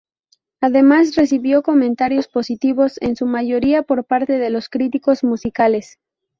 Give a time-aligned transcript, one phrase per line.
[0.61, 5.99] Además recibió comentarios positivos en su mayoría por parte de los críticos musicales.